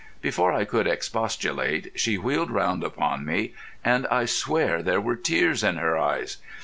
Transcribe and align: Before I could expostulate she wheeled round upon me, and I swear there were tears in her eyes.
Before 0.19 0.51
I 0.51 0.65
could 0.65 0.87
expostulate 0.87 1.91
she 1.93 2.17
wheeled 2.17 2.49
round 2.49 2.83
upon 2.83 3.23
me, 3.23 3.53
and 3.85 4.07
I 4.07 4.25
swear 4.25 4.81
there 4.81 4.99
were 4.99 5.15
tears 5.15 5.63
in 5.63 5.77
her 5.77 5.95
eyes. 5.95 6.37